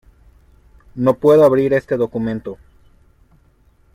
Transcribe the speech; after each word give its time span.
No 0.95 1.13
puedo 1.17 1.43
abrir 1.45 1.73
este 1.75 1.95
documento. 1.95 2.57